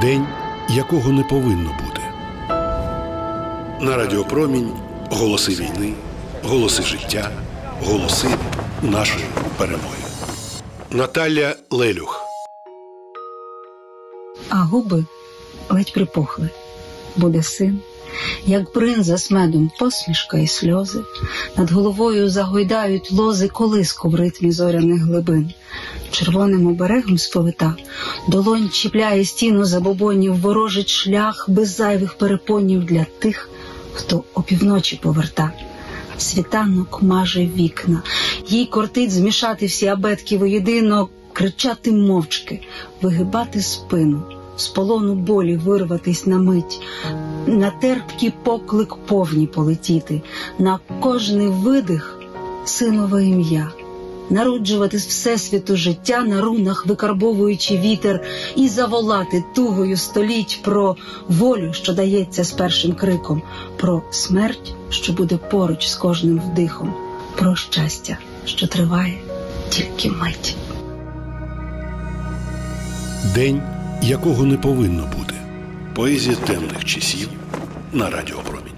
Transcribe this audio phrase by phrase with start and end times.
[0.00, 0.26] День,
[0.68, 2.00] якого не повинно бути.
[3.80, 4.72] На Радіопромінь
[5.10, 5.94] голоси війни,
[6.44, 7.30] голоси життя,
[7.84, 8.28] голоси
[8.82, 9.24] нашої
[9.58, 9.96] перемоги.
[10.90, 12.20] Наталя Лелюх.
[14.48, 15.04] а губи
[15.70, 16.50] ледь припухли.
[17.16, 17.80] Буде син,
[18.46, 21.00] як бринза з медом, посмішка і сльози,
[21.56, 25.52] над головою загойдають лози колиску в ритмі зоряних глибин.
[26.10, 27.76] Червоним оберегом сповита,
[28.28, 33.50] долонь чіпляє стіну забобонів, ворожить шлях без зайвих перепонів для тих,
[33.92, 35.52] хто опівночі поверта.
[36.18, 38.02] Світанок маже вікна,
[38.48, 42.60] їй кортить змішати всі абетки воєдино, кричати мовчки,
[43.02, 44.22] вигибати спину,
[44.56, 46.80] з полону болі вирватись на мить,
[47.46, 50.22] на терпкий поклик повні полетіти,
[50.58, 52.18] на кожний видих
[52.64, 53.70] синове ім'я.
[54.30, 58.24] Народжувати з всесвіту життя на рунах, викарбовуючи вітер,
[58.56, 60.96] і заволати тугою століть про
[61.28, 63.42] волю, що дається з першим криком,
[63.76, 66.94] про смерть, що буде поруч з кожним вдихом,
[67.36, 69.18] про щастя, що триває
[69.68, 70.56] тільки мить.
[73.34, 73.62] День,
[74.02, 75.37] якого не повинно бути.
[75.98, 77.28] Поезія темних часів
[77.92, 78.77] на Радіопромінь.